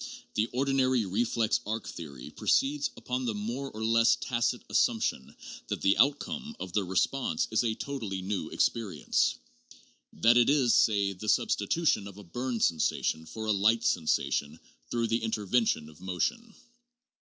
[0.33, 5.35] The ordinary re flex arc theory proceeds upon the more or less tacit assumption
[5.67, 9.35] that the outcome of the response is a totally new experience;
[10.13, 14.59] that it is, say, the substitution of a burn sensation for a light sensation
[14.89, 16.55] through the intervention of motion.